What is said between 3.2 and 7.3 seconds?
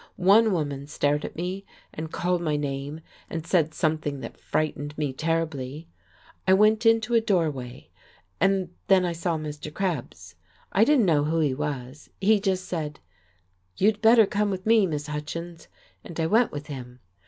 and said something that frightened me terribly. I went into a